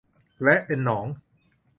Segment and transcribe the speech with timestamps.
[0.43, 1.05] และเป็นหนอง